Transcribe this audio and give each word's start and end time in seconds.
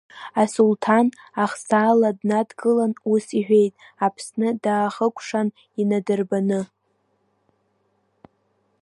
Асулҭан 0.41 1.07
ахсаала 1.43 2.09
днадгылан 2.17 2.93
ус 3.13 3.25
иҳәеит, 3.39 3.73
Аԥсны 4.05 4.49
даахыкәшан 4.63 5.47
инадырбаны… 5.81 6.61